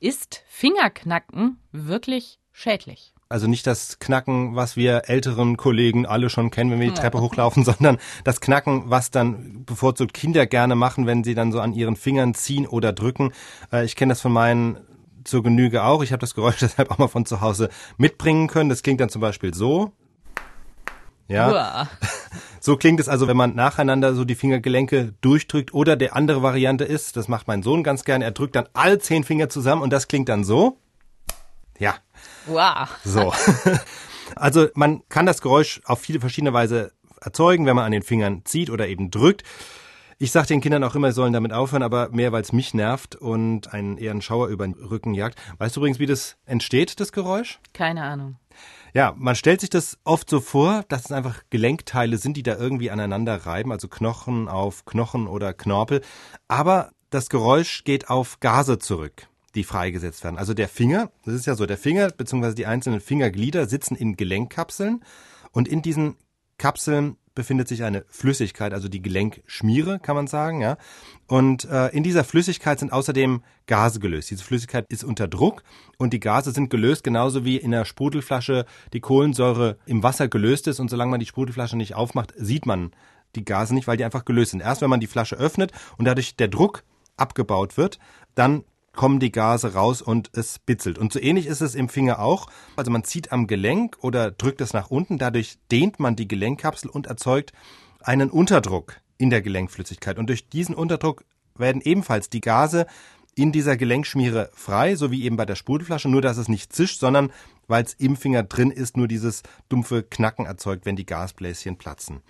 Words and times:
Ist 0.00 0.44
Fingerknacken 0.46 1.58
wirklich 1.72 2.38
schädlich? 2.52 3.14
Also 3.28 3.48
nicht 3.48 3.66
das 3.66 3.98
Knacken, 3.98 4.54
was 4.54 4.76
wir 4.76 5.02
älteren 5.06 5.56
Kollegen 5.56 6.06
alle 6.06 6.30
schon 6.30 6.50
kennen, 6.50 6.70
wenn 6.70 6.80
wir 6.80 6.88
die 6.88 6.94
Treppe 6.94 7.20
hochlaufen, 7.20 7.64
sondern 7.64 7.98
das 8.22 8.40
Knacken, 8.40 8.84
was 8.90 9.10
dann 9.10 9.64
bevorzugt 9.64 10.14
Kinder 10.14 10.46
gerne 10.46 10.76
machen, 10.76 11.06
wenn 11.06 11.24
sie 11.24 11.34
dann 11.34 11.50
so 11.50 11.60
an 11.60 11.72
ihren 11.72 11.96
Fingern 11.96 12.34
ziehen 12.34 12.66
oder 12.66 12.92
drücken. 12.92 13.32
Äh, 13.72 13.84
ich 13.84 13.96
kenne 13.96 14.12
das 14.12 14.20
von 14.20 14.32
meinen 14.32 14.78
zur 15.24 15.42
Genüge 15.42 15.82
auch. 15.82 16.02
Ich 16.04 16.12
habe 16.12 16.20
das 16.20 16.34
Geräusch 16.34 16.58
deshalb 16.60 16.92
auch 16.92 16.98
mal 16.98 17.08
von 17.08 17.26
zu 17.26 17.40
Hause 17.40 17.68
mitbringen 17.96 18.46
können. 18.46 18.70
Das 18.70 18.84
klingt 18.84 19.00
dann 19.00 19.10
zum 19.10 19.20
Beispiel 19.20 19.52
so. 19.52 19.92
Ja. 21.26 21.88
So 22.68 22.76
klingt 22.76 23.00
es 23.00 23.08
also, 23.08 23.26
wenn 23.26 23.36
man 23.38 23.54
nacheinander 23.54 24.12
so 24.12 24.26
die 24.26 24.34
Fingergelenke 24.34 25.14
durchdrückt. 25.22 25.72
Oder 25.72 25.96
der 25.96 26.14
andere 26.14 26.42
Variante 26.42 26.84
ist, 26.84 27.16
das 27.16 27.26
macht 27.26 27.48
mein 27.48 27.62
Sohn 27.62 27.82
ganz 27.82 28.04
gern, 28.04 28.20
er 28.20 28.30
drückt 28.30 28.56
dann 28.56 28.68
alle 28.74 28.98
zehn 28.98 29.24
Finger 29.24 29.48
zusammen 29.48 29.80
und 29.80 29.90
das 29.90 30.06
klingt 30.06 30.28
dann 30.28 30.44
so. 30.44 30.76
Ja. 31.78 31.94
Wow. 32.44 32.90
So. 33.06 33.32
Also 34.36 34.68
man 34.74 35.00
kann 35.08 35.24
das 35.24 35.40
Geräusch 35.40 35.80
auf 35.86 36.00
viele 36.00 36.20
verschiedene 36.20 36.52
Weise 36.52 36.92
erzeugen, 37.22 37.64
wenn 37.64 37.74
man 37.74 37.86
an 37.86 37.92
den 37.92 38.02
Fingern 38.02 38.42
zieht 38.44 38.68
oder 38.68 38.86
eben 38.86 39.10
drückt. 39.10 39.44
Ich 40.18 40.30
sage 40.30 40.48
den 40.48 40.60
Kindern 40.60 40.84
auch 40.84 40.94
immer, 40.94 41.10
sie 41.10 41.16
sollen 41.16 41.32
damit 41.32 41.54
aufhören, 41.54 41.82
aber 41.82 42.10
mehr, 42.10 42.32
weil 42.32 42.42
es 42.42 42.52
mich 42.52 42.74
nervt 42.74 43.16
und 43.16 43.72
einen 43.72 43.96
eher 43.96 44.10
einen 44.10 44.20
Schauer 44.20 44.48
über 44.48 44.66
den 44.66 44.74
Rücken 44.74 45.14
jagt. 45.14 45.40
Weißt 45.56 45.74
du 45.74 45.80
übrigens, 45.80 45.98
wie 45.98 46.06
das 46.06 46.36
entsteht, 46.44 47.00
das 47.00 47.12
Geräusch? 47.12 47.58
Keine 47.72 48.02
Ahnung. 48.02 48.36
Ja, 48.94 49.14
man 49.16 49.36
stellt 49.36 49.60
sich 49.60 49.70
das 49.70 49.98
oft 50.04 50.30
so 50.30 50.40
vor, 50.40 50.84
dass 50.88 51.06
es 51.06 51.12
einfach 51.12 51.42
Gelenkteile 51.50 52.16
sind, 52.16 52.36
die 52.36 52.42
da 52.42 52.56
irgendwie 52.56 52.90
aneinander 52.90 53.46
reiben, 53.46 53.72
also 53.72 53.88
Knochen 53.88 54.48
auf 54.48 54.84
Knochen 54.84 55.26
oder 55.26 55.52
Knorpel. 55.52 56.02
Aber 56.48 56.90
das 57.10 57.28
Geräusch 57.28 57.84
geht 57.84 58.08
auf 58.10 58.40
Gase 58.40 58.78
zurück 58.78 59.28
die 59.54 59.64
freigesetzt 59.64 60.22
werden. 60.24 60.38
Also 60.38 60.54
der 60.54 60.68
Finger, 60.68 61.10
das 61.24 61.34
ist 61.34 61.46
ja 61.46 61.54
so, 61.54 61.66
der 61.66 61.78
Finger 61.78 62.10
bzw. 62.10 62.54
die 62.54 62.66
einzelnen 62.66 63.00
Fingerglieder 63.00 63.66
sitzen 63.66 63.96
in 63.96 64.16
Gelenkkapseln 64.16 65.02
und 65.52 65.68
in 65.68 65.82
diesen 65.82 66.16
Kapseln 66.58 67.16
befindet 67.38 67.68
sich 67.68 67.84
eine 67.84 68.04
Flüssigkeit, 68.08 68.74
also 68.74 68.88
die 68.88 69.00
Gelenkschmiere, 69.00 70.00
kann 70.00 70.16
man 70.16 70.26
sagen, 70.26 70.60
ja. 70.60 70.76
Und 71.28 71.66
äh, 71.66 71.86
in 71.90 72.02
dieser 72.02 72.24
Flüssigkeit 72.24 72.80
sind 72.80 72.92
außerdem 72.92 73.44
Gase 73.66 74.00
gelöst. 74.00 74.32
Diese 74.32 74.42
Flüssigkeit 74.42 74.86
ist 74.88 75.04
unter 75.04 75.28
Druck 75.28 75.62
und 75.98 76.12
die 76.12 76.18
Gase 76.18 76.50
sind 76.50 76.68
gelöst, 76.68 77.04
genauso 77.04 77.44
wie 77.44 77.56
in 77.56 77.70
der 77.70 77.84
Sprudelflasche 77.84 78.66
die 78.92 78.98
Kohlensäure 78.98 79.78
im 79.86 80.02
Wasser 80.02 80.26
gelöst 80.26 80.66
ist. 80.66 80.80
Und 80.80 80.90
solange 80.90 81.12
man 81.12 81.20
die 81.20 81.26
Sprudelflasche 81.26 81.76
nicht 81.76 81.94
aufmacht, 81.94 82.34
sieht 82.36 82.66
man 82.66 82.90
die 83.36 83.44
Gase 83.44 83.72
nicht, 83.72 83.86
weil 83.86 83.96
die 83.96 84.04
einfach 84.04 84.24
gelöst 84.24 84.50
sind. 84.50 84.60
Erst 84.60 84.82
wenn 84.82 84.90
man 84.90 84.98
die 84.98 85.06
Flasche 85.06 85.36
öffnet 85.36 85.70
und 85.96 86.06
dadurch 86.06 86.34
der 86.34 86.48
Druck 86.48 86.82
abgebaut 87.16 87.76
wird, 87.76 88.00
dann 88.34 88.64
kommen 88.98 89.20
die 89.20 89.30
Gase 89.30 89.74
raus 89.74 90.02
und 90.02 90.28
es 90.32 90.58
bitzelt. 90.58 90.98
Und 90.98 91.12
so 91.12 91.20
ähnlich 91.20 91.46
ist 91.46 91.60
es 91.60 91.76
im 91.76 91.88
Finger 91.88 92.18
auch. 92.18 92.48
Also 92.74 92.90
man 92.90 93.04
zieht 93.04 93.30
am 93.30 93.46
Gelenk 93.46 93.96
oder 94.00 94.32
drückt 94.32 94.60
es 94.60 94.72
nach 94.72 94.90
unten, 94.90 95.18
dadurch 95.18 95.56
dehnt 95.70 96.00
man 96.00 96.16
die 96.16 96.26
Gelenkkapsel 96.26 96.90
und 96.90 97.06
erzeugt 97.06 97.52
einen 98.00 98.28
Unterdruck 98.28 98.96
in 99.16 99.30
der 99.30 99.40
Gelenkflüssigkeit. 99.40 100.18
Und 100.18 100.28
durch 100.28 100.48
diesen 100.48 100.74
Unterdruck 100.74 101.22
werden 101.56 101.80
ebenfalls 101.80 102.28
die 102.28 102.40
Gase 102.40 102.88
in 103.36 103.52
dieser 103.52 103.76
Gelenkschmiere 103.76 104.50
frei, 104.52 104.96
so 104.96 105.12
wie 105.12 105.22
eben 105.22 105.36
bei 105.36 105.46
der 105.46 105.54
Sprudelflasche, 105.54 106.08
nur 106.08 106.20
dass 106.20 106.36
es 106.36 106.48
nicht 106.48 106.72
zischt, 106.72 106.98
sondern 106.98 107.30
weil 107.68 107.84
es 107.84 107.94
im 107.94 108.16
Finger 108.16 108.42
drin 108.42 108.72
ist, 108.72 108.96
nur 108.96 109.06
dieses 109.06 109.44
dumpfe 109.68 110.02
Knacken 110.02 110.44
erzeugt, 110.44 110.86
wenn 110.86 110.96
die 110.96 111.06
Gasbläschen 111.06 111.78
platzen. 111.78 112.20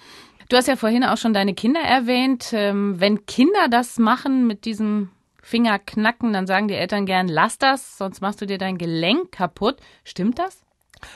Du 0.50 0.56
hast 0.58 0.69
ja 0.69 0.77
vorhin 0.77 1.02
auch 1.02 1.16
schon 1.16 1.33
deine 1.33 1.55
Kinder 1.55 1.80
erwähnt. 1.80 2.50
Ähm, 2.52 3.00
wenn 3.00 3.24
Kinder 3.24 3.69
das 3.70 3.98
machen 3.98 4.46
mit 4.46 4.66
diesem 4.66 5.08
Finger 5.49 5.79
knacken, 5.79 6.35
dann 6.35 6.47
sagen 6.47 6.69
die 6.69 6.75
Eltern 6.75 7.07
gern, 7.07 7.27
lass 7.27 7.57
das, 7.57 7.97
sonst 7.97 8.21
machst 8.21 8.41
du 8.43 8.47
dir 8.47 8.59
dein 8.59 8.77
Gelenk 8.77 9.33
kaputt. 9.33 9.79
Stimmt 10.05 10.39
das? 10.39 10.61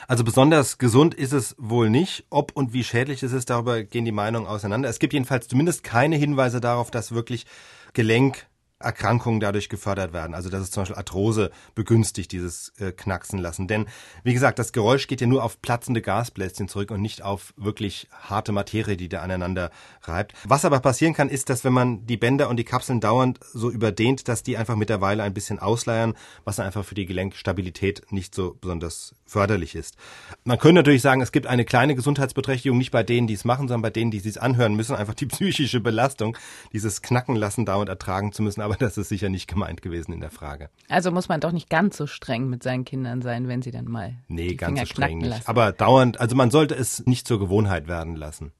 Also 0.07 0.23
besonders 0.23 0.79
gesund 0.79 1.13
ist 1.13 1.33
es 1.33 1.55
wohl 1.59 1.89
nicht. 1.89 2.25
Ob 2.31 2.51
und 2.55 2.73
wie 2.73 2.83
schädlich 2.83 3.21
es 3.21 3.31
ist, 3.31 3.49
darüber 3.51 3.83
gehen 3.83 4.05
die 4.05 4.11
Meinungen 4.11 4.47
auseinander. 4.47 4.89
Es 4.89 4.97
gibt 4.97 5.13
jedenfalls 5.13 5.47
zumindest 5.47 5.83
keine 5.83 6.15
Hinweise 6.15 6.61
darauf, 6.61 6.89
dass 6.89 7.13
wirklich 7.13 7.45
Gelenk 7.93 8.47
Erkrankungen 8.83 9.39
dadurch 9.39 9.69
gefördert 9.69 10.13
werden. 10.13 10.33
Also 10.33 10.49
dass 10.49 10.61
es 10.61 10.71
zum 10.71 10.81
Beispiel 10.81 10.97
Arthrose 10.97 11.51
begünstigt, 11.75 12.31
dieses 12.31 12.73
äh, 12.79 12.91
Knacksen 12.91 13.39
lassen. 13.39 13.67
Denn 13.67 13.87
wie 14.23 14.33
gesagt, 14.33 14.59
das 14.59 14.73
Geräusch 14.73 15.07
geht 15.07 15.21
ja 15.21 15.27
nur 15.27 15.43
auf 15.43 15.61
platzende 15.61 16.01
Gasbläschen 16.01 16.67
zurück 16.67 16.91
und 16.91 17.01
nicht 17.01 17.21
auf 17.21 17.53
wirklich 17.57 18.07
harte 18.11 18.51
Materie, 18.51 18.97
die 18.97 19.09
da 19.09 19.21
aneinander 19.21 19.71
reibt. 20.03 20.33
Was 20.45 20.65
aber 20.65 20.79
passieren 20.79 21.13
kann, 21.13 21.29
ist, 21.29 21.49
dass 21.49 21.63
wenn 21.63 21.73
man 21.73 22.05
die 22.05 22.17
Bänder 22.17 22.49
und 22.49 22.57
die 22.57 22.63
Kapseln 22.63 22.99
dauernd 22.99 23.39
so 23.53 23.69
überdehnt, 23.69 24.27
dass 24.27 24.43
die 24.43 24.57
einfach 24.57 24.75
mit 24.75 24.89
der 24.89 25.01
Weile 25.01 25.23
ein 25.23 25.33
bisschen 25.33 25.59
ausleiern, 25.59 26.15
was 26.43 26.59
einfach 26.59 26.85
für 26.85 26.95
die 26.95 27.05
Gelenkstabilität 27.05 28.03
nicht 28.11 28.35
so 28.35 28.57
besonders 28.59 29.15
förderlich 29.25 29.75
ist. 29.75 29.97
Man 30.43 30.59
könnte 30.59 30.75
natürlich 30.75 31.01
sagen, 31.01 31.21
es 31.21 31.31
gibt 31.31 31.47
eine 31.47 31.65
kleine 31.65 31.95
Gesundheitsbeträchtigung, 31.95 32.77
nicht 32.77 32.91
bei 32.91 33.03
denen, 33.03 33.27
die 33.27 33.33
es 33.33 33.45
machen, 33.45 33.67
sondern 33.67 33.81
bei 33.81 33.89
denen, 33.89 34.11
die 34.11 34.17
es 34.17 34.37
anhören 34.37 34.75
müssen, 34.75 34.95
einfach 34.95 35.15
die 35.15 35.25
psychische 35.33 35.79
Belastung, 35.79 36.37
dieses 36.71 37.01
Knacken 37.01 37.35
lassen 37.35 37.65
dauernd 37.65 37.89
ertragen 37.89 38.31
zu 38.31 38.43
müssen. 38.43 38.61
Aber 38.61 38.72
aber 38.73 38.85
das 38.85 38.97
ist 38.97 39.09
sicher 39.09 39.29
nicht 39.29 39.47
gemeint 39.47 39.81
gewesen 39.81 40.13
in 40.13 40.21
der 40.21 40.29
Frage. 40.29 40.69
Also 40.89 41.11
muss 41.11 41.27
man 41.29 41.39
doch 41.39 41.51
nicht 41.51 41.69
ganz 41.69 41.97
so 41.97 42.07
streng 42.07 42.49
mit 42.49 42.63
seinen 42.63 42.85
Kindern 42.85 43.21
sein, 43.21 43.47
wenn 43.47 43.61
sie 43.61 43.71
dann 43.71 43.85
mal. 43.85 44.15
Nee, 44.27 44.49
die 44.49 44.57
ganz 44.57 44.69
Finger 44.71 44.85
so 44.85 44.91
streng 44.93 45.17
nicht. 45.17 45.29
lassen. 45.29 45.47
Aber 45.47 45.71
dauernd, 45.71 46.19
also 46.19 46.35
man 46.35 46.51
sollte 46.51 46.75
es 46.75 47.05
nicht 47.05 47.27
zur 47.27 47.39
Gewohnheit 47.39 47.87
werden 47.87 48.15
lassen. 48.15 48.53